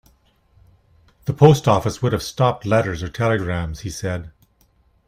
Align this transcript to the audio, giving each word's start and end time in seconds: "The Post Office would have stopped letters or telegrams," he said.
"The 1.25 1.33
Post 1.35 1.67
Office 1.67 2.01
would 2.01 2.11
have 2.11 2.23
stopped 2.23 2.65
letters 2.65 3.03
or 3.03 3.07
telegrams," 3.07 3.81
he 3.81 3.91
said. 3.91 4.31